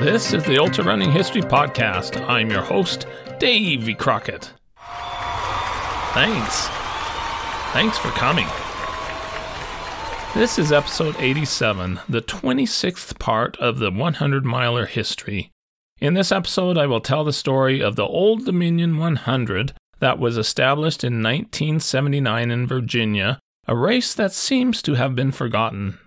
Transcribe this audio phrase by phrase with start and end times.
[0.00, 2.26] This is the Ultra Running History Podcast.
[2.26, 3.06] I'm your host,
[3.38, 4.50] Davy Crockett.
[6.14, 6.68] Thanks.
[7.74, 8.46] Thanks for coming.
[10.34, 15.50] This is episode 87, the 26th part of the 100 miler history.
[15.98, 20.38] In this episode, I will tell the story of the Old Dominion 100 that was
[20.38, 23.38] established in 1979 in Virginia,
[23.68, 25.98] a race that seems to have been forgotten.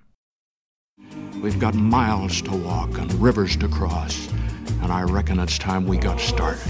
[1.44, 4.30] We've got miles to walk and rivers to cross,
[4.82, 6.62] and I reckon it's time we got started.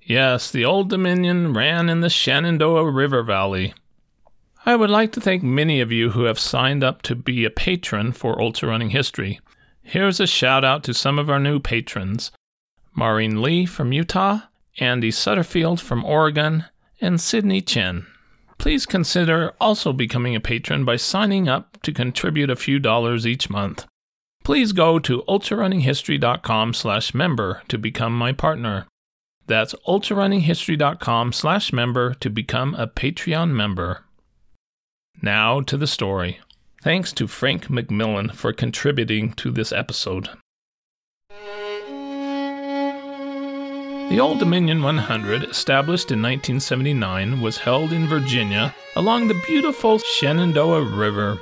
[0.00, 3.74] Yes, the Old Dominion ran in the Shenandoah River Valley.
[4.64, 7.50] I would like to thank many of you who have signed up to be a
[7.50, 9.40] patron for Ultra Running History.
[9.82, 12.30] Here's a shout out to some of our new patrons
[12.94, 14.42] Maureen Lee from Utah,
[14.78, 16.66] Andy Sutterfield from Oregon,
[17.00, 18.06] and Sydney Chen.
[18.58, 23.50] Please consider also becoming a patron by signing up to contribute a few dollars each
[23.50, 23.86] month.
[24.44, 28.86] Please go to ultrarunninghistory.com slash member to become my partner.
[29.46, 34.04] That's ultrarunninghistory.com slash member to become a Patreon member.
[35.22, 36.40] Now to the story.
[36.82, 40.30] Thanks to Frank McMillan for contributing to this episode.
[44.08, 50.82] The Old Dominion 100, established in 1979, was held in Virginia along the beautiful Shenandoah
[50.82, 51.40] River.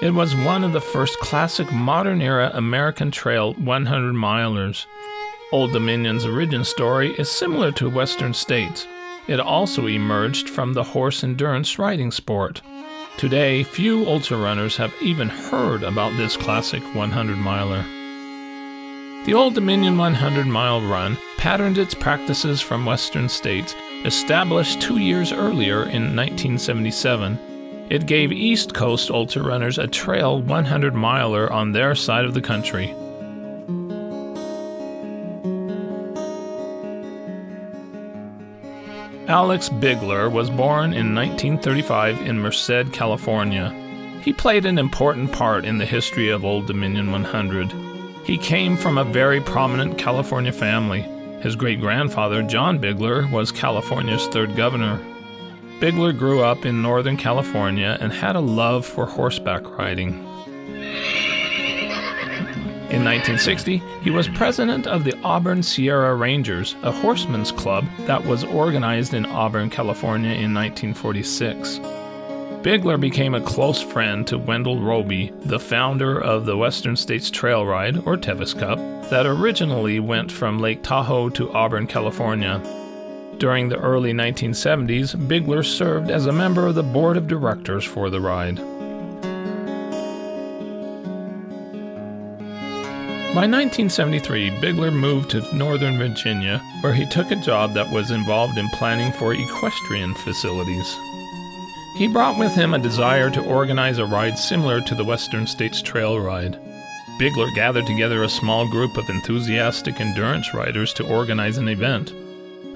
[0.00, 4.86] It was one of the first classic modern era American trail 100 milers.
[5.52, 8.88] Old Dominion's origin story is similar to Western States.
[9.28, 12.62] It also emerged from the horse endurance riding sport.
[13.18, 17.84] Today, few ultra runners have even heard about this classic 100 miler.
[19.26, 23.74] The Old Dominion 100 mile run patterned its practices from Western states,
[24.04, 27.86] established two years earlier in 1977.
[27.90, 32.40] It gave East Coast ultra runners a trail 100 miler on their side of the
[32.40, 32.94] country.
[39.26, 43.70] Alex Bigler was born in 1935 in Merced, California.
[44.22, 47.85] He played an important part in the history of Old Dominion 100.
[48.26, 51.02] He came from a very prominent California family.
[51.42, 55.00] His great grandfather, John Bigler, was California's third governor.
[55.78, 60.14] Bigler grew up in Northern California and had a love for horseback riding.
[62.90, 68.42] In 1960, he was president of the Auburn Sierra Rangers, a horsemen's club that was
[68.42, 71.78] organized in Auburn, California in 1946.
[72.66, 77.64] Bigler became a close friend to Wendell Robie, the founder of the Western States Trail
[77.64, 82.60] Ride, or Tevis Cup, that originally went from Lake Tahoe to Auburn, California.
[83.38, 88.10] During the early 1970s, Bigler served as a member of the board of directors for
[88.10, 88.56] the ride.
[93.32, 98.58] By 1973, Bigler moved to Northern Virginia, where he took a job that was involved
[98.58, 100.98] in planning for equestrian facilities.
[101.96, 105.80] He brought with him a desire to organize a ride similar to the Western States
[105.80, 106.60] Trail Ride.
[107.18, 112.10] Bigler gathered together a small group of enthusiastic endurance riders to organize an event.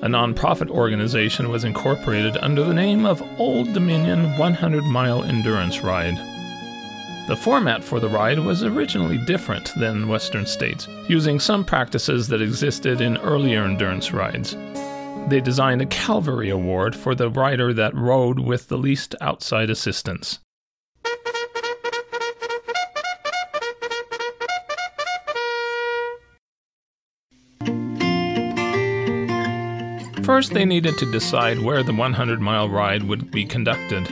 [0.00, 6.16] A nonprofit organization was incorporated under the name of Old Dominion 100 Mile Endurance Ride.
[7.28, 12.41] The format for the ride was originally different than Western states, using some practices that
[12.41, 14.56] existed in earlier endurance rides.
[15.28, 20.41] They designed a Calvary Award for the rider that rode with the least outside assistance.
[30.25, 34.06] First, they needed to decide where the 100 mile ride would be conducted.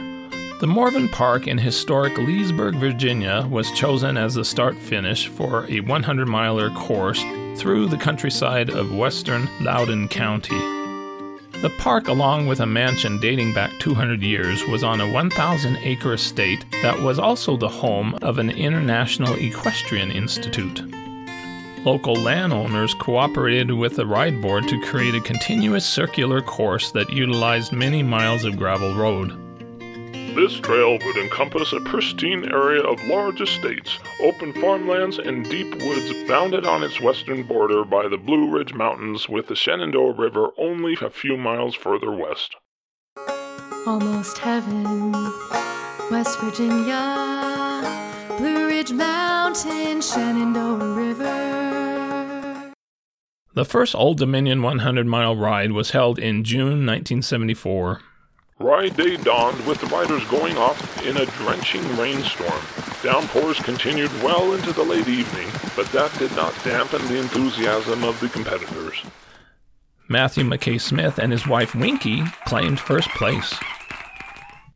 [0.60, 5.78] The Morven Park in historic Leesburg, Virginia, was chosen as the start finish for a
[5.78, 7.22] 100 miler course
[7.54, 10.77] through the countryside of western Loudoun County.
[11.60, 16.12] The park, along with a mansion dating back 200 years, was on a 1,000 acre
[16.12, 20.82] estate that was also the home of an international equestrian institute.
[21.84, 27.72] Local landowners cooperated with the ride board to create a continuous circular course that utilized
[27.72, 29.47] many miles of gravel road.
[30.38, 36.12] This trail would encompass a pristine area of large estates, open farmlands, and deep woods
[36.28, 40.96] bounded on its western border by the Blue Ridge Mountains with the Shenandoah River only
[41.02, 42.54] a few miles further west.
[43.84, 45.10] Almost heaven,
[46.08, 47.82] West Virginia,
[48.38, 52.72] Blue Ridge Mountain, Shenandoah River.
[53.54, 58.02] The first Old Dominion 100 mile ride was held in June 1974.
[58.60, 62.60] Ride day dawned with the riders going off in a drenching rainstorm.
[63.04, 65.46] Downpours continued well into the late evening,
[65.76, 69.04] but that did not dampen the enthusiasm of the competitors.
[70.08, 73.52] Matthew Mackay Smith and his wife Winky claimed first place.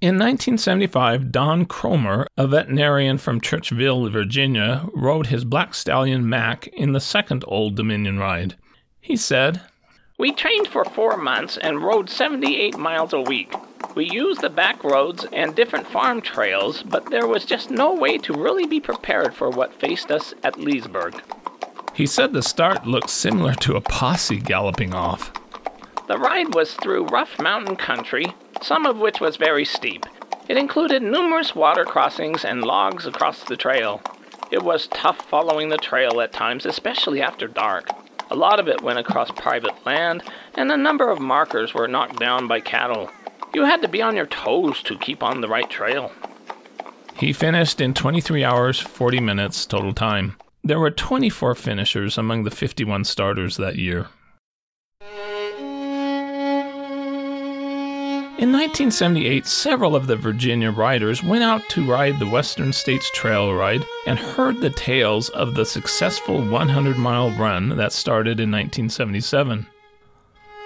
[0.01, 6.93] In 1975, Don Cromer, a veterinarian from Churchville, Virginia, rode his black stallion Mac in
[6.93, 8.55] the second Old Dominion ride.
[9.01, 9.61] He said,
[10.23, 13.53] We trained for four months and rode 78 miles a week.
[13.97, 18.19] We used the back roads and different farm trails, but there was just no way
[18.19, 21.21] to really be prepared for what faced us at Leesburg.
[21.93, 25.33] He said the start looked similar to a posse galloping off.
[26.07, 28.27] The ride was through rough mountain country,
[28.63, 30.07] some of which was very steep.
[30.49, 34.01] It included numerous water crossings and logs across the trail.
[34.53, 37.89] It was tough following the trail at times, especially after dark.
[38.33, 40.23] A lot of it went across private land,
[40.55, 43.11] and a number of markers were knocked down by cattle.
[43.53, 46.11] You had to be on your toes to keep on the right trail.
[47.15, 50.37] He finished in 23 hours, 40 minutes total time.
[50.65, 54.09] There were 24 finishers among the 51 starters that year.
[58.43, 63.55] In 1978, several of the Virginia riders went out to ride the Western States Trail
[63.55, 69.69] Ride and heard the tales of the successful 100 mile run that started in 1977.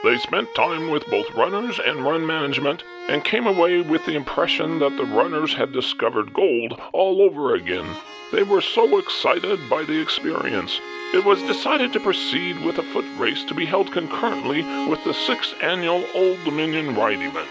[0.04, 4.78] They spent time with both runners and run management and came away with the impression
[4.78, 7.94] that the runners had discovered gold all over again.
[8.32, 10.80] They were so excited by the experience.
[11.14, 15.14] It was decided to proceed with a foot race to be held concurrently with the
[15.14, 17.48] sixth annual Old Dominion Ride event.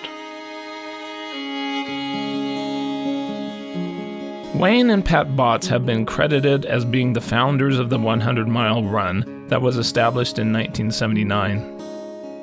[4.56, 8.84] Wayne and Pat Botts have been credited as being the founders of the 100 mile
[8.84, 11.82] run that was established in 1979.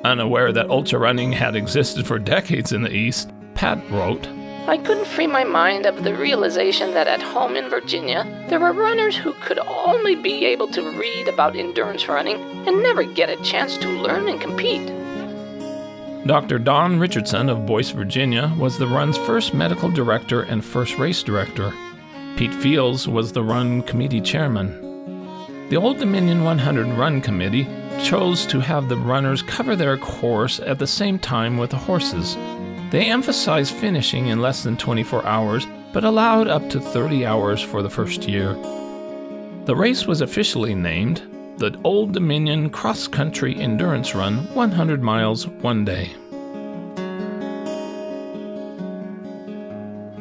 [0.03, 4.27] Unaware that ultra running had existed for decades in the East, Pat wrote,
[4.65, 8.71] I couldn't free my mind of the realization that at home in Virginia, there were
[8.71, 13.43] runners who could only be able to read about endurance running and never get a
[13.43, 14.87] chance to learn and compete.
[16.25, 16.59] Dr.
[16.59, 21.73] Don Richardson of Boyce, Virginia, was the run's first medical director and first race director.
[22.37, 24.79] Pete Fields was the run committee chairman.
[25.67, 27.67] The Old Dominion 100 Run Committee
[28.01, 32.37] chose to have the runners cover their course at the same time with the horses.
[32.93, 37.81] They emphasized finishing in less than 24 hours, but allowed up to 30 hours for
[37.81, 38.53] the first year.
[39.65, 41.23] The race was officially named
[41.57, 46.11] the Old Dominion Cross Country Endurance Run 100 miles one day.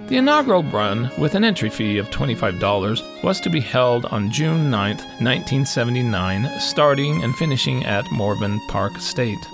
[0.08, 4.70] The inaugural run, with an entry fee of $25, was to be held on June
[4.70, 9.46] 9, 1979, starting and finishing at Morven Park State.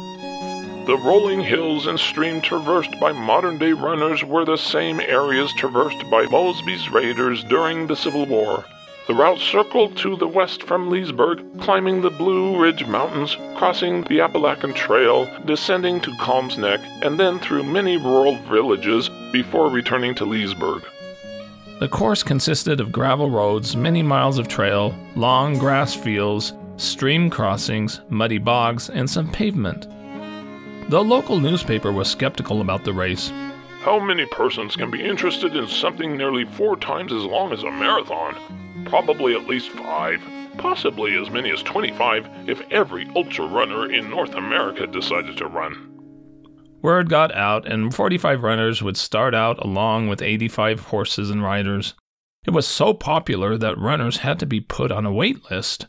[0.88, 6.08] The rolling hills and stream traversed by modern day runners were the same areas traversed
[6.10, 8.64] by Mosby's raiders during the Civil War.
[9.06, 14.22] The route circled to the west from Leesburg, climbing the Blue Ridge Mountains, crossing the
[14.22, 20.24] Appalachian Trail, descending to Calms Neck, and then through many rural villages before returning to
[20.24, 20.84] Leesburg.
[21.80, 28.00] The course consisted of gravel roads, many miles of trail, long grass fields, stream crossings,
[28.08, 29.86] muddy bogs, and some pavement.
[30.88, 33.30] The local newspaper was skeptical about the race.
[33.82, 37.70] How many persons can be interested in something nearly four times as long as a
[37.70, 38.34] marathon?
[38.86, 40.22] Probably at least five,
[40.56, 45.94] possibly as many as 25 if every ultra runner in North America decided to run.
[46.80, 51.92] Word got out, and 45 runners would start out along with 85 horses and riders.
[52.46, 55.86] It was so popular that runners had to be put on a wait list.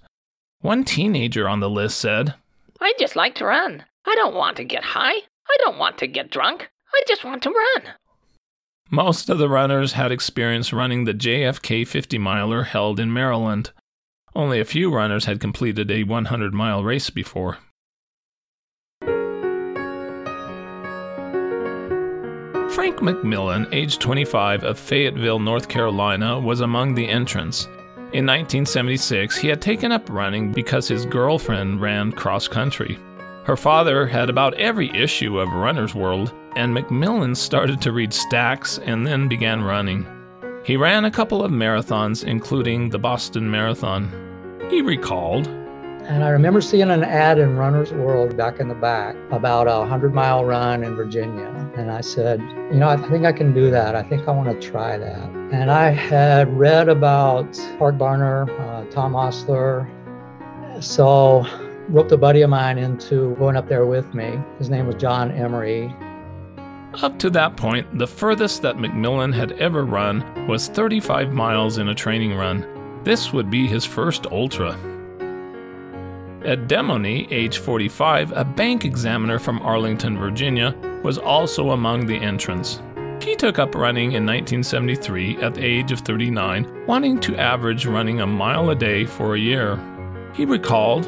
[0.59, 2.33] One teenager on the list said,
[2.81, 3.85] I just like to run.
[4.05, 5.13] I don't want to get high.
[5.15, 6.69] I don't want to get drunk.
[6.93, 7.93] I just want to run.
[8.91, 13.71] Most of the runners had experience running the JFK 50 miler held in Maryland.
[14.35, 17.57] Only a few runners had completed a 100 mile race before.
[22.71, 27.65] Frank McMillan, age 25 of Fayetteville, North Carolina, was among the entrants.
[28.13, 32.97] In 1976, he had taken up running because his girlfriend ran cross country.
[33.49, 38.77] Her father had about every issue of Runner's World, and McMillan started to read stacks
[38.77, 40.05] and then began running.
[40.63, 44.07] He ran a couple of marathons, including the Boston Marathon.
[44.69, 49.15] He recalled, and I remember seeing an ad in Runner's World back in the back
[49.31, 51.47] about a 100 mile run in Virginia.
[51.75, 52.39] And I said,
[52.71, 53.95] you know, I think I can do that.
[53.95, 55.29] I think I want to try that.
[55.51, 59.89] And I had read about Park Barner, uh, Tom Osler.
[60.81, 61.47] So
[61.89, 64.39] roped a buddy of mine into going up there with me.
[64.57, 65.93] His name was John Emery.
[67.01, 71.89] Up to that point, the furthest that McMillan had ever run was 35 miles in
[71.89, 72.65] a training run.
[73.03, 74.73] This would be his first ultra.
[76.43, 82.81] Ed Demoney, age 45, a bank examiner from Arlington, Virginia, was also among the entrants.
[83.21, 88.21] He took up running in 1973 at the age of 39, wanting to average running
[88.21, 89.77] a mile a day for a year.
[90.33, 91.05] He recalled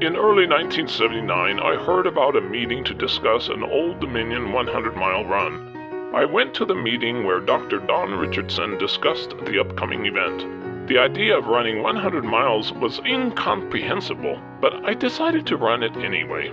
[0.00, 5.24] In early 1979, I heard about a meeting to discuss an Old Dominion 100 mile
[5.24, 6.14] run.
[6.14, 7.80] I went to the meeting where Dr.
[7.80, 10.86] Don Richardson discussed the upcoming event.
[10.86, 16.52] The idea of running 100 miles was incomprehensible, but I decided to run it anyway.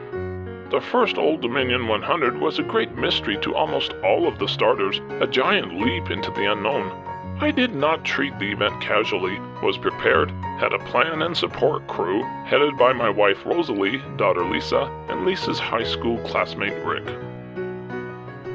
[0.71, 5.01] The first Old Dominion 100 was a great mystery to almost all of the starters,
[5.21, 7.04] a giant leap into the unknown.
[7.41, 12.23] I did not treat the event casually, was prepared, had a plan and support crew,
[12.45, 17.05] headed by my wife Rosalie, daughter Lisa, and Lisa's high school classmate Rick.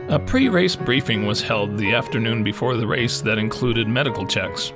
[0.09, 4.73] A pre race briefing was held the afternoon before the race that included medical checks.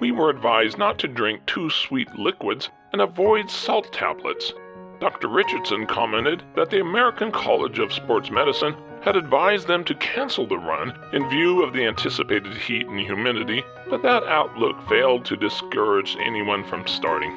[0.00, 4.54] We were advised not to drink too sweet liquids and avoid salt tablets.
[5.00, 5.28] Dr.
[5.28, 8.74] Richardson commented that the American College of Sports Medicine
[9.04, 13.62] had advised them to cancel the run in view of the anticipated heat and humidity,
[13.90, 17.30] but that outlook failed to discourage anyone from starting.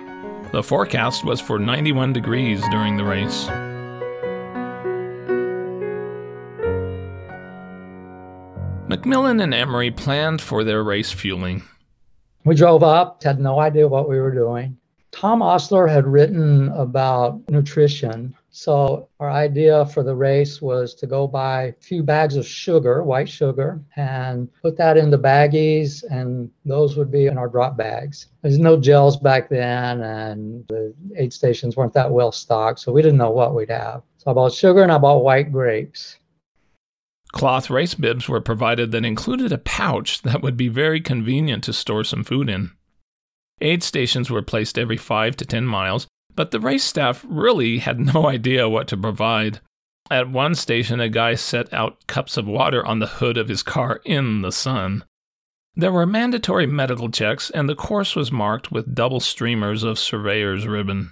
[0.54, 3.48] The forecast was for 91 degrees during the race.
[8.88, 11.64] McMillan and Emery planned for their race fueling.
[12.46, 14.78] We drove up, had no idea what we were doing.
[15.12, 18.34] Tom Osler had written about nutrition.
[18.50, 23.04] So our idea for the race was to go buy a few bags of sugar,
[23.04, 28.28] white sugar, and put that into baggies, and those would be in our drop bags.
[28.42, 33.02] There's no gels back then, and the aid stations weren't that well stocked, so we
[33.02, 34.02] didn't know what we'd have.
[34.18, 36.18] So I bought sugar and I bought white grapes.
[37.34, 41.74] Cloth race bibs were provided that included a pouch that would be very convenient to
[41.74, 42.72] store some food in.
[43.62, 48.00] Aid stations were placed every 5 to 10 miles, but the race staff really had
[48.00, 49.60] no idea what to provide.
[50.10, 53.62] At one station, a guy set out cups of water on the hood of his
[53.62, 55.04] car in the sun.
[55.76, 60.66] There were mandatory medical checks, and the course was marked with double streamers of surveyor's
[60.66, 61.12] ribbon.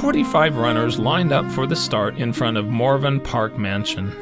[0.00, 4.12] Forty-five runners lined up for the start in front of Morven Park Mansion.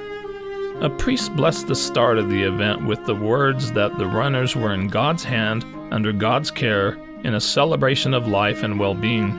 [0.80, 4.74] A priest blessed the start of the event with the words that the runners were
[4.74, 9.30] in God's hand, under God's care, in a celebration of life and well-being.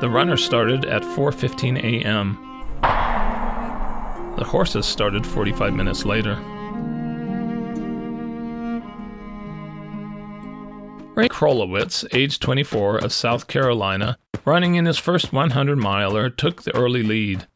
[0.00, 2.38] The runner started at 4:15 a.m.
[4.36, 6.36] The horses started 45 minutes later.
[11.14, 16.74] Ray Krolewicz, age 24 of South Carolina, running in his first 100 miler, took the
[16.74, 17.46] early lead.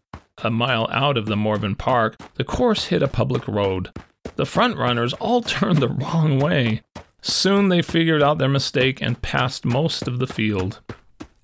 [0.42, 3.90] A mile out of the Morven Park, the course hit a public road.
[4.36, 6.82] The front runners all turned the wrong way.
[7.26, 10.82] Soon they figured out their mistake and passed most of the field.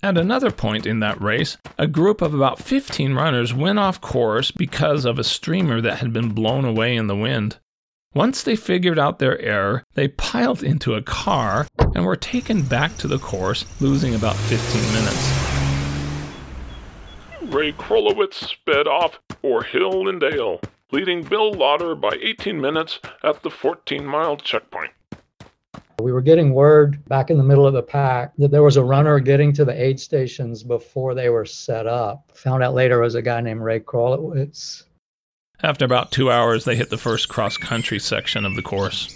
[0.03, 4.51] At another point in that race, a group of about 15 runners went off course
[4.51, 7.57] because of a streamer that had been blown away in the wind.
[8.13, 12.95] Once they figured out their error, they piled into a car and were taken back
[12.97, 15.31] to the course, losing about 15 minutes.
[17.51, 20.61] Ray Krolewicz sped off for Hill and Dale,
[20.91, 24.91] leading Bill Lauder by 18 minutes at the 14 mile checkpoint.
[26.01, 28.83] We were getting word back in the middle of the pack that there was a
[28.83, 32.31] runner getting to the aid stations before they were set up.
[32.33, 34.83] Found out later it was a guy named Ray Krolewicz.
[35.61, 39.15] After about two hours, they hit the first cross country section of the course.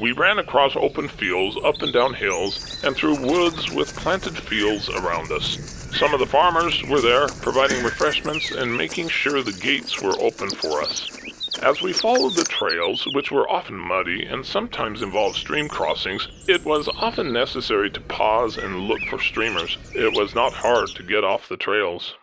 [0.00, 4.88] We ran across open fields, up and down hills, and through woods with planted fields
[4.88, 5.56] around us.
[5.96, 10.50] Some of the farmers were there, providing refreshments and making sure the gates were open
[10.50, 11.17] for us.
[11.62, 16.64] As we followed the trails, which were often muddy and sometimes involved stream crossings, it
[16.64, 19.76] was often necessary to pause and look for streamers.
[19.92, 22.14] It was not hard to get off the trails.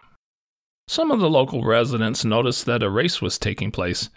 [0.87, 4.09] Some of the local residents noticed that a race was taking place.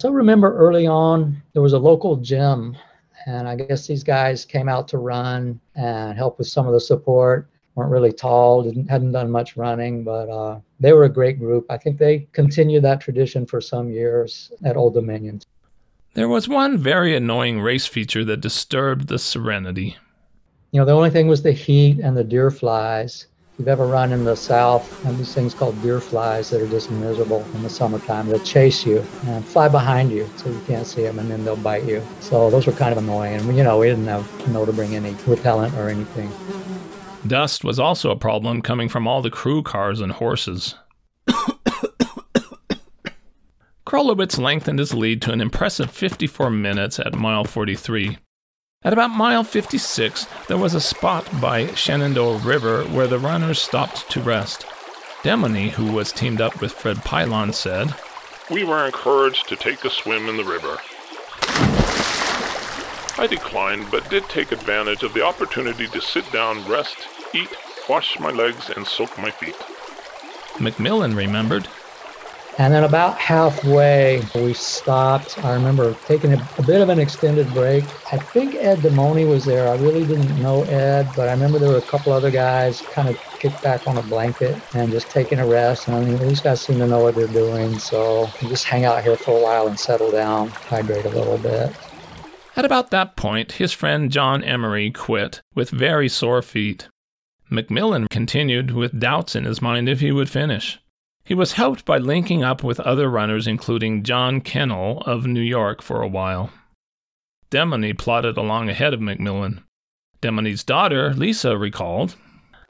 [0.00, 2.76] So remember early on, there was a local gym,
[3.26, 6.80] and I guess these guys came out to run and help with some of the
[6.80, 7.48] support.
[7.76, 11.66] Weren't really tall, didn't hadn't done much running, but uh, they were a great group.
[11.70, 15.42] I think they continued that tradition for some years at Old Dominion.
[16.14, 19.98] There was one very annoying race feature that disturbed the serenity.
[20.72, 23.26] You know, the only thing was the heat and the deer flies.
[23.52, 26.68] If you've ever run in the south, and these things called deer flies that are
[26.68, 28.28] just miserable in the summertime.
[28.28, 31.56] They'll chase you and fly behind you so you can't see them, and then they'll
[31.56, 32.02] bite you.
[32.20, 33.40] So those were kind of annoying.
[33.40, 36.30] And you know, we didn't have know to bring any repellent or anything.
[37.28, 40.74] Dust was also a problem coming from all the crew cars and horses.
[43.86, 48.18] Krolewicz lengthened his lead to an impressive 54 minutes at mile 43.
[48.82, 54.10] At about mile 56, there was a spot by Shenandoah River where the runners stopped
[54.10, 54.66] to rest.
[55.22, 57.94] Demoney, who was teamed up with Fred Pylon, said,
[58.50, 60.78] We were encouraged to take a swim in the river.
[63.18, 67.48] I declined, but did take advantage of the opportunity to sit down, rest, eat,
[67.88, 69.56] wash my legs, and soak my feet.
[70.58, 71.68] McMillan remembered,
[72.58, 75.44] And then about halfway, we stopped.
[75.44, 77.84] I remember taking a, a bit of an extended break.
[78.10, 79.68] I think Ed Demoney was there.
[79.68, 83.10] I really didn't know Ed, but I remember there were a couple other guys kind
[83.10, 85.86] of kicked back on a blanket and just taking a rest.
[85.86, 87.78] And I mean, these guys seem to know what they're doing.
[87.78, 91.36] So we just hang out here for a while and settle down, hydrate a little
[91.36, 91.76] bit.
[92.56, 96.88] At about that point, his friend John Emery quit with very sore feet.
[97.50, 100.78] McMillan continued with doubts in his mind if he would finish.
[101.24, 105.82] He was helped by linking up with other runners, including John Kennel of New York,
[105.82, 106.50] for a while.
[107.50, 109.62] Demoney plodded along ahead of McMillan.
[110.20, 112.16] Demoney's daughter, Lisa, recalled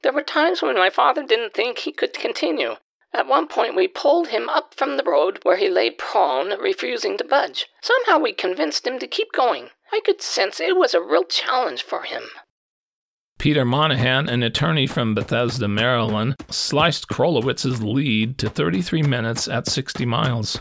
[0.02, 2.76] There were times when my father didn't think he could continue.
[3.14, 7.16] At one point, we pulled him up from the road where he lay prone, refusing
[7.16, 7.66] to budge.
[7.80, 9.70] Somehow we convinced him to keep going.
[9.92, 12.24] I could sense it was a real challenge for him.
[13.38, 20.06] Peter Monahan, an attorney from Bethesda, Maryland, sliced Krolewicz's lead to 33 minutes at 60
[20.06, 20.58] miles.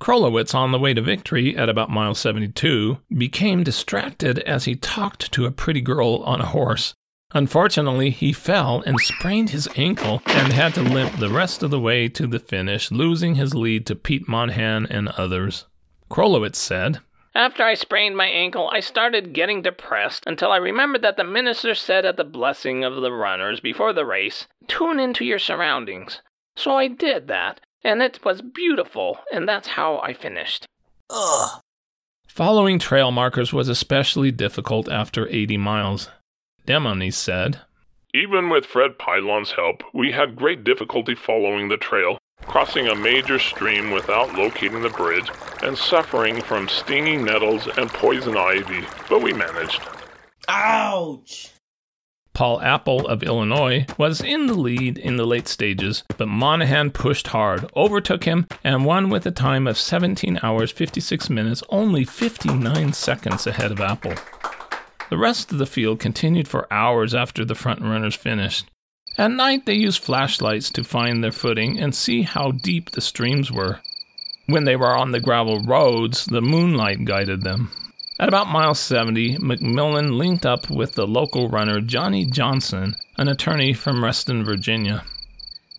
[0.00, 5.30] Krolewicz, on the way to victory at about mile 72, became distracted as he talked
[5.32, 6.94] to a pretty girl on a horse.
[7.32, 11.78] Unfortunately, he fell and sprained his ankle and had to limp the rest of the
[11.78, 15.66] way to the finish, losing his lead to Pete Monahan and others.
[16.10, 16.98] Krolewicz said,
[17.34, 21.74] After I sprained my ankle, I started getting depressed until I remembered that the minister
[21.74, 26.22] said at the blessing of the runners before the race, tune into your surroundings.
[26.56, 30.66] So I did that, and it was beautiful, and that's how I finished.
[31.08, 31.60] Ugh.
[32.26, 36.10] Following trail markers was especially difficult after 80 miles.
[36.66, 37.60] Demoney said,
[38.12, 43.38] Even with Fred Pylon's help, we had great difficulty following the trail, crossing a major
[43.38, 45.30] stream without locating the bridge,
[45.62, 49.80] and suffering from stinging nettles and poison ivy, but we managed.
[50.48, 51.50] Ouch!
[52.40, 57.28] Paul Apple of Illinois was in the lead in the late stages, but Monahan pushed
[57.28, 62.94] hard, overtook him, and won with a time of 17 hours 56 minutes, only 59
[62.94, 64.14] seconds ahead of Apple.
[65.10, 68.70] The rest of the field continued for hours after the front runners finished.
[69.20, 73.52] At night, they used flashlights to find their footing and see how deep the streams
[73.52, 73.80] were.
[74.46, 77.70] When they were on the gravel roads, the moonlight guided them.
[78.18, 83.74] At about mile 70, McMillan linked up with the local runner Johnny Johnson, an attorney
[83.74, 85.04] from Reston, Virginia.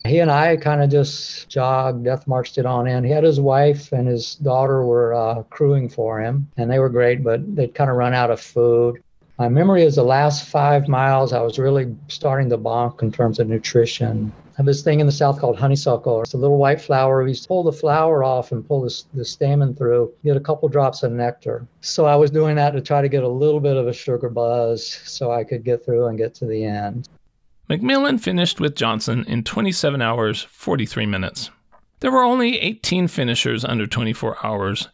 [0.06, 3.02] He and I kind of just jogged, death marched it on in.
[3.02, 6.88] He had his wife and his daughter were uh, crewing for him, and they were
[6.88, 9.02] great, but they'd kind of run out of food.
[9.38, 13.40] My memory is the last five miles, I was really starting to bonk in terms
[13.40, 14.32] of nutrition.
[14.52, 16.22] I have this thing in the South called honeysuckle.
[16.22, 17.24] It's a little white flower.
[17.24, 21.02] We pull the flower off and pull the, the stamen through, get a couple drops
[21.02, 21.66] of nectar.
[21.80, 24.28] So I was doing that to try to get a little bit of a sugar
[24.28, 27.08] buzz so I could get through and get to the end.
[27.70, 31.50] McMillan finished with Johnson in 27 hours, 43 minutes.
[32.00, 34.88] There were only 18 finishers under 24 hours.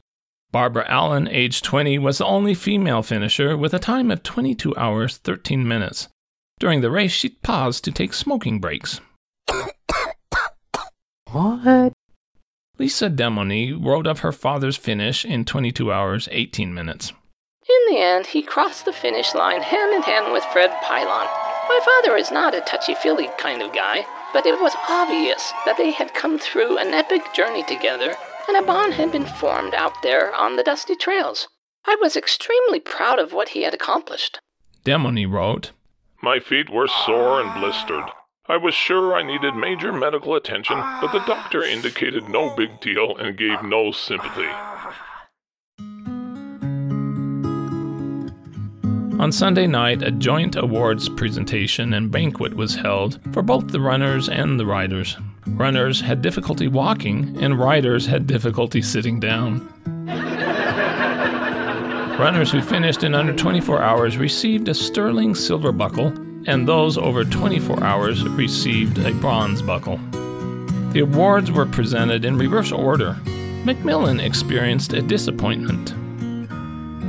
[0.50, 5.18] Barbara Allen, age 20, was the only female finisher with a time of 22 hours,
[5.18, 6.08] 13 minutes.
[6.58, 9.00] During the race, she paused to take smoking breaks.
[11.30, 11.92] What?
[12.78, 17.12] Lisa Demoney wrote of her father's finish in 22 hours, 18 minutes.
[17.68, 21.26] In the end, he crossed the finish line hand in hand with Fred Pylon.
[21.68, 25.76] My father is not a touchy feely kind of guy, but it was obvious that
[25.76, 28.14] they had come through an epic journey together,
[28.48, 31.48] and a bond had been formed out there on the dusty trails.
[31.84, 34.40] I was extremely proud of what he had accomplished.
[34.84, 35.72] Demoney wrote,
[36.22, 38.04] My feet were sore and blistered.
[38.48, 43.14] I was sure I needed major medical attention, but the doctor indicated no big deal
[43.18, 44.48] and gave no sympathy.
[49.20, 54.28] On Sunday night, a joint awards presentation and banquet was held for both the runners
[54.28, 55.18] and the riders.
[55.56, 59.68] Runners had difficulty walking, and riders had difficulty sitting down.
[62.18, 66.12] Runners who finished in under 24 hours received a sterling silver buckle,
[66.46, 69.98] and those over 24 hours received a bronze buckle.
[70.92, 73.16] The awards were presented in reverse order.
[73.64, 75.94] McMillan experienced a disappointment.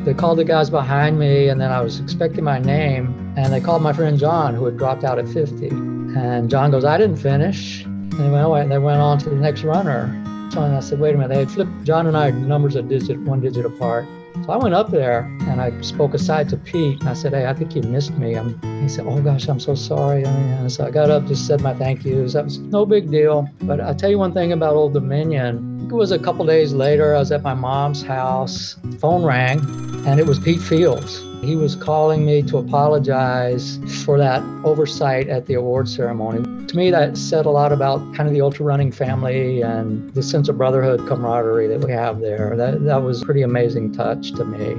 [0.06, 3.62] They called the guys behind me, and then I was expecting my name, And they
[3.62, 5.69] called my friend John, who had dropped out at 50.
[5.69, 7.86] And John goes, I didn't finish.
[8.12, 10.13] And they went, away, and they went on to the next runner.
[10.52, 11.30] So I said, wait a minute.
[11.34, 14.06] They had flipped John and I numbers a digit, one digit apart.
[14.45, 17.00] So I went up there and I spoke aside to Pete.
[17.02, 18.36] And I said, Hey, I think you missed me.
[18.36, 20.24] I'm, he said, Oh gosh, I'm so sorry.
[20.24, 22.34] And so I got up, just said my thank yous.
[22.34, 23.50] That was no big deal.
[23.62, 25.68] But I'll tell you one thing about Old Dominion.
[25.88, 27.15] It was a couple days later.
[27.15, 28.76] I was at my mom's house.
[29.00, 29.60] Phone rang,
[30.06, 31.24] and it was Pete Fields.
[31.42, 36.44] He was calling me to apologize for that oversight at the award ceremony.
[36.68, 40.22] To me, that said a lot about kind of the ultra running family and the
[40.22, 42.56] sense of brotherhood, camaraderie that we have there.
[42.58, 44.76] That, that was a pretty amazing touch to me.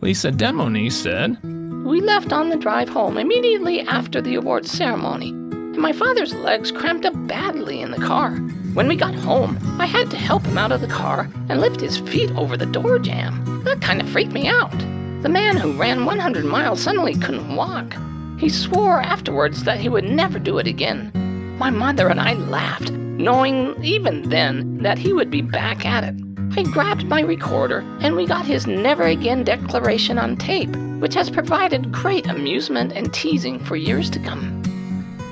[0.00, 1.36] Lisa Demoney said,
[1.84, 6.72] We left on the drive home immediately after the award ceremony, and my father's legs
[6.72, 8.40] cramped up badly in the car.
[8.74, 11.80] When we got home, I had to help him out of the car and lift
[11.80, 13.62] his feet over the door jamb.
[13.64, 14.78] That kind of freaked me out.
[15.22, 17.96] The man who ran 100 miles suddenly couldn't walk.
[18.38, 21.10] He swore afterwards that he would never do it again.
[21.58, 26.14] My mother and I laughed, knowing even then that he would be back at it.
[26.56, 31.28] I grabbed my recorder and we got his never again declaration on tape, which has
[31.28, 34.62] provided great amusement and teasing for years to come.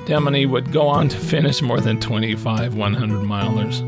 [0.09, 3.87] Demoney would go on to finish more than 25 100 milers.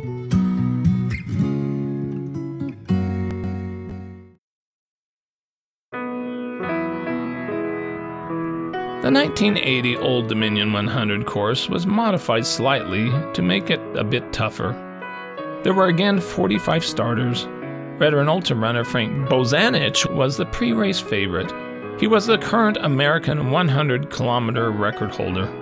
[9.01, 14.73] The 1980 Old Dominion 100 course was modified slightly to make it a bit tougher.
[15.63, 17.47] There were again 45 starters.
[17.97, 21.51] Veteran ultra runner Frank Bozanich was the pre race favorite.
[21.99, 25.60] He was the current American 100 kilometer record holder.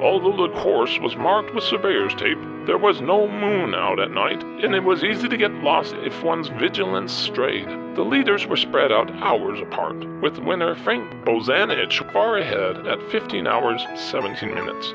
[0.00, 4.42] Although the course was marked with surveyor's tape, there was no moon out at night,
[4.44, 7.68] and it was easy to get lost if one's vigilance strayed.
[7.96, 13.48] The leaders were spread out hours apart, with winner Frank Bozanich far ahead at 15
[13.48, 14.94] hours 17 minutes.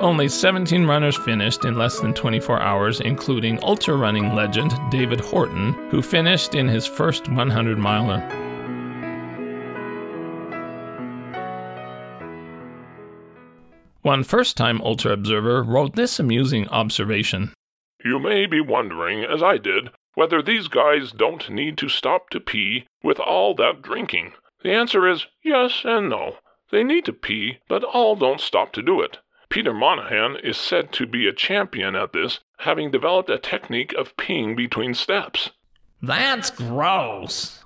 [0.00, 5.74] Only 17 runners finished in less than 24 hours, including ultra running legend David Horton,
[5.90, 8.43] who finished in his first 100 miler.
[14.04, 17.54] One first time ultra observer wrote this amusing observation
[18.04, 22.38] You may be wondering, as I did, whether these guys don't need to stop to
[22.38, 24.34] pee with all that drinking.
[24.62, 26.36] The answer is yes and no.
[26.70, 29.20] They need to pee, but all don't stop to do it.
[29.48, 34.18] Peter Monahan is said to be a champion at this, having developed a technique of
[34.18, 35.52] peeing between steps.
[36.02, 37.64] That's gross.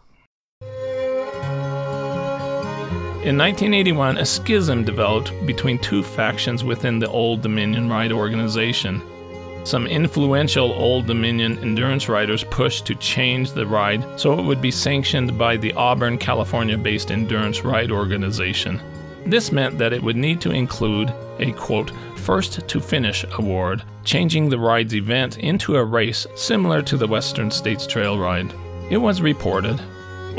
[3.29, 9.03] In 1981, a schism developed between two factions within the Old Dominion Ride organization.
[9.65, 14.71] Some influential Old Dominion endurance riders pushed to change the ride so it would be
[14.71, 18.81] sanctioned by the Auburn, California based endurance ride organization.
[19.27, 24.49] This meant that it would need to include a quote, first to finish award, changing
[24.49, 28.55] the ride's event into a race similar to the Western States Trail Ride.
[28.89, 29.79] It was reported.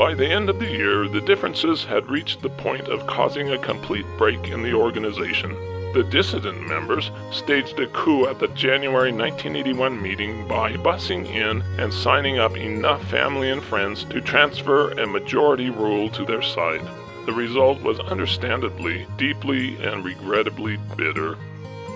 [0.00, 3.58] By the end of the year, the differences had reached the point of causing a
[3.58, 5.50] complete break in the organization.
[5.92, 11.92] The dissident members staged a coup at the January 1981 meeting by bussing in and
[11.92, 16.80] signing up enough family and friends to transfer a majority rule to their side.
[17.26, 21.36] The result was understandably, deeply, and regrettably bitter.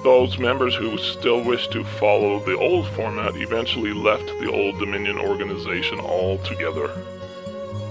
[0.03, 5.17] Those members who still wished to follow the old format eventually left the Old Dominion
[5.17, 6.91] organization altogether.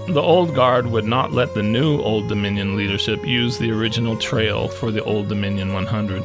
[0.06, 4.68] The old guard would not let the new Old Dominion leadership use the original trail
[4.68, 6.22] for the Old Dominion 100.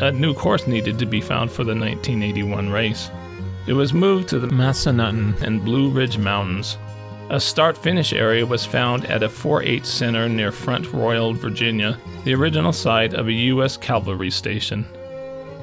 [0.00, 3.10] A new course needed to be found for the 1981 race.
[3.66, 6.78] It was moved to the Massanutten and Blue Ridge Mountains.
[7.28, 12.34] A start finish area was found at a 4-H center near Front Royal, Virginia, the
[12.34, 13.76] original site of a U.S.
[13.76, 14.86] cavalry station.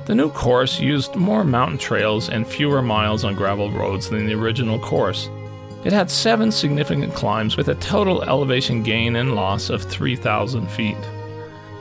[0.05, 4.35] The new course used more mountain trails and fewer miles on gravel roads than the
[4.35, 5.29] original course.
[5.83, 10.97] It had seven significant climbs with a total elevation gain and loss of 3,000 feet.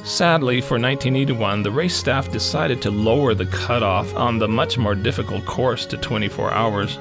[0.04, 4.94] Sadly, for 1981, the race staff decided to lower the cutoff on the much more
[4.94, 6.98] difficult course to 24 hours.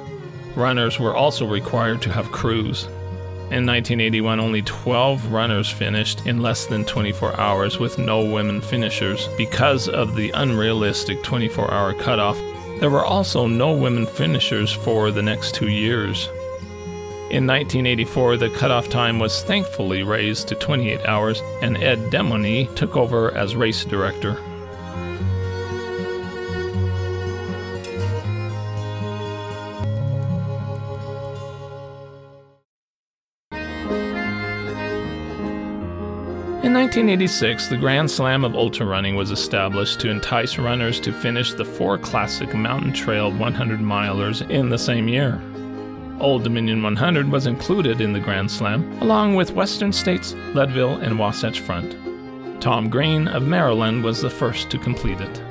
[0.55, 2.85] Runners were also required to have crews.
[3.49, 9.29] In 1981, only 12 runners finished in less than 24 hours with no women finishers
[9.37, 12.37] because of the unrealistic 24 hour cutoff.
[12.79, 16.27] There were also no women finishers for the next two years.
[17.29, 22.95] In 1984, the cutoff time was thankfully raised to 28 hours, and Ed Demoney took
[22.95, 24.37] over as race director.
[36.63, 41.51] In 1986, the Grand Slam of Ultra Running was established to entice runners to finish
[41.51, 45.41] the four classic mountain trail 100 milers in the same year.
[46.19, 51.19] Old Dominion 100 was included in the Grand Slam, along with Western States, Leadville, and
[51.19, 51.95] Wasatch Front.
[52.59, 55.41] Tom Green of Maryland was the first to complete it.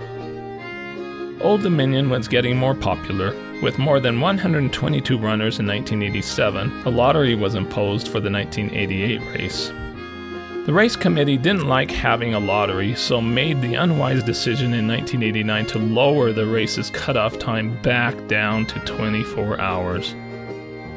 [1.41, 3.33] Old Dominion was getting more popular.
[3.63, 9.69] With more than 122 runners in 1987, a lottery was imposed for the 1988 race.
[10.67, 15.67] The race committee didn't like having a lottery, so made the unwise decision in 1989
[15.67, 20.17] to lower the race's cutoff time back down to 24 hours.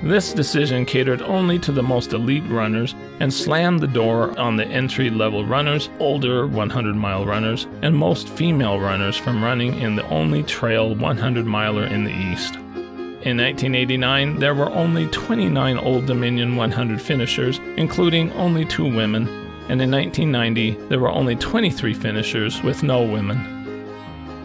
[0.01, 4.65] This decision catered only to the most elite runners and slammed the door on the
[4.65, 10.07] entry level runners, older 100 mile runners, and most female runners from running in the
[10.07, 12.55] only trail 100 miler in the East.
[12.55, 19.27] In 1989, there were only 29 Old Dominion 100 finishers, including only two women,
[19.67, 23.58] and in 1990, there were only 23 finishers with no women.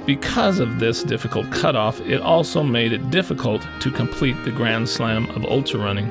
[0.06, 5.30] Because of this difficult cutoff, it also made it difficult to complete the Grand Slam
[5.30, 6.08] of ultra running.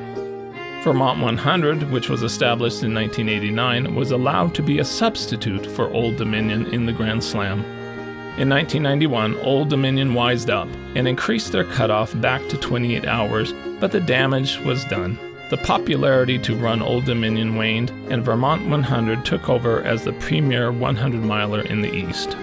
[0.83, 6.17] Vermont 100, which was established in 1989, was allowed to be a substitute for Old
[6.17, 7.59] Dominion in the Grand Slam.
[8.39, 13.91] In 1991, Old Dominion wised up and increased their cutoff back to 28 hours, but
[13.91, 15.19] the damage was done.
[15.51, 20.71] The popularity to run Old Dominion waned, and Vermont 100 took over as the premier
[20.71, 22.35] 100 miler in the East.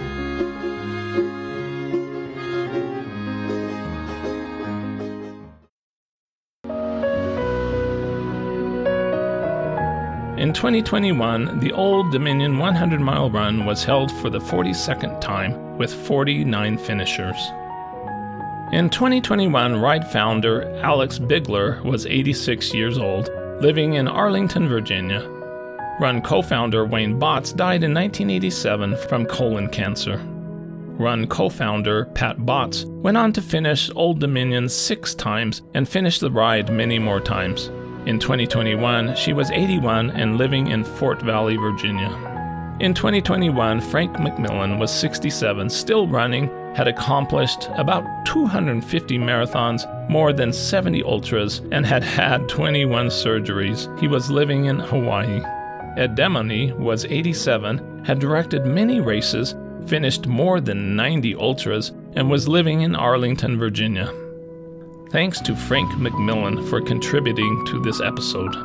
[10.41, 15.93] In 2021, the Old Dominion 100 mile run was held for the 42nd time with
[15.93, 17.37] 49 finishers.
[18.73, 23.29] In 2021, ride founder Alex Bigler was 86 years old,
[23.61, 25.29] living in Arlington, Virginia.
[25.99, 30.17] Run co founder Wayne Botts died in 1987 from colon cancer.
[30.97, 36.19] Run co founder Pat Botts went on to finish Old Dominion six times and finished
[36.19, 37.69] the ride many more times.
[38.07, 42.09] In 2021, she was 81 and living in Fort Valley, Virginia.
[42.79, 50.51] In 2021, Frank McMillan was 67, still running, had accomplished about 250 marathons, more than
[50.51, 53.87] 70 ultras, and had had 21 surgeries.
[53.99, 55.43] He was living in Hawaii.
[55.95, 59.53] Ed Demoney was 87, had directed many races,
[59.85, 64.11] finished more than 90 ultras, and was living in Arlington, Virginia.
[65.11, 68.55] Thanks to Frank McMillan for contributing to this episode.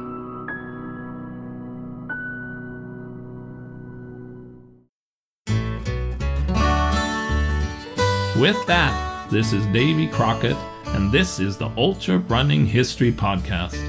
[8.40, 10.56] With that, this is Davy Crockett,
[10.94, 13.82] and this is the Ultra Running History Podcast.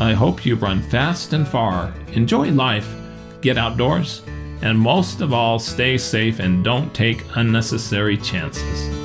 [0.00, 2.92] I hope you run fast and far, enjoy life,
[3.40, 4.22] get outdoors,
[4.62, 8.99] and most of all, stay safe and don't take unnecessary chances.